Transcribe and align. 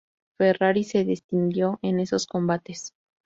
Ferrari 0.39 0.83
se 0.83 1.03
distinguió 1.03 1.77
en 1.83 1.99
esos 1.99 2.25
combates. 2.25 2.95